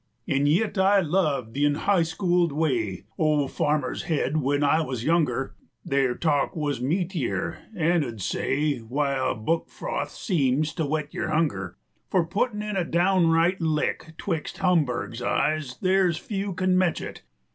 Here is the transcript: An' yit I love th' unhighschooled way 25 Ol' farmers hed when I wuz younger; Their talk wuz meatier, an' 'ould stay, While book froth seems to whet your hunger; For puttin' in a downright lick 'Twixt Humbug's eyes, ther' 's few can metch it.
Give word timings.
An' 0.27 0.47
yit 0.47 0.79
I 0.79 0.99
love 0.99 1.53
th' 1.53 1.57
unhighschooled 1.57 2.51
way 2.51 3.05
25 3.17 3.17
Ol' 3.19 3.47
farmers 3.47 4.03
hed 4.05 4.37
when 4.37 4.63
I 4.63 4.81
wuz 4.83 5.03
younger; 5.03 5.53
Their 5.85 6.15
talk 6.15 6.55
wuz 6.55 6.79
meatier, 6.79 7.59
an' 7.77 8.03
'ould 8.03 8.19
stay, 8.19 8.79
While 8.79 9.35
book 9.35 9.69
froth 9.69 10.09
seems 10.09 10.73
to 10.73 10.87
whet 10.87 11.13
your 11.13 11.29
hunger; 11.29 11.77
For 12.09 12.25
puttin' 12.25 12.63
in 12.63 12.75
a 12.77 12.83
downright 12.83 13.61
lick 13.61 14.15
'Twixt 14.17 14.57
Humbug's 14.57 15.21
eyes, 15.21 15.75
ther' 15.75 16.11
's 16.11 16.17
few 16.17 16.53
can 16.53 16.79
metch 16.79 16.99
it. 16.99 17.21